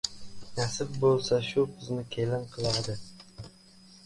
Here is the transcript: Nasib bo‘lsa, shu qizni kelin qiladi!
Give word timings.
Nasib 0.53 0.95
bo‘lsa, 1.03 1.39
shu 1.49 1.67
qizni 1.75 2.07
kelin 2.17 2.49
qiladi! 2.57 2.97